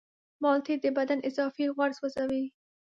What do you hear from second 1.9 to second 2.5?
سوځوي.